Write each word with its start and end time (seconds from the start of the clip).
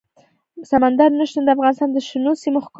سمندر 0.71 1.09
نه 1.19 1.25
شتون 1.29 1.43
د 1.45 1.49
افغانستان 1.55 1.89
د 1.93 1.97
شنو 2.07 2.31
سیمو 2.41 2.59
ښکلا 2.63 2.67
ده. 2.67 2.69